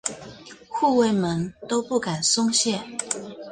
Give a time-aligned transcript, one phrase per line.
[0.67, 2.81] 护卫们都不敢松懈。